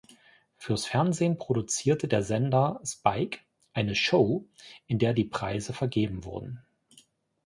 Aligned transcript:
Fürs 0.57 0.87
Fernsehen 0.87 1.37
produzierte 1.37 2.07
der 2.07 2.23
Sender 2.23 2.81
Spike 2.83 3.41
eine 3.71 3.93
Show, 3.93 4.47
in 4.87 4.97
der 4.97 5.13
die 5.13 5.25
Preise 5.25 5.73
vergeben 5.73 6.23
wurden. 6.23 6.65